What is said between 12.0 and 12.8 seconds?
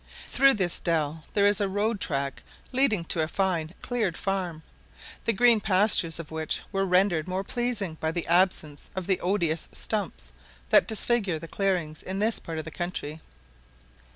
in this part of the